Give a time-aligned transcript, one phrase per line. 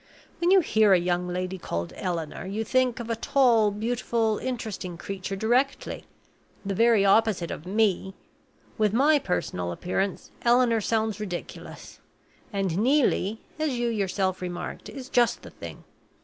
[0.39, 4.97] When you hear a young lady called Eleanor, you think of a tall, beautiful, interesting
[4.97, 6.05] creature directly
[6.65, 8.15] the very opposite of me!
[8.79, 11.99] With my personal appearance, Eleanor sounds ridiculous;
[12.51, 15.83] and Neelie, as you yourself remarked, is just the thing.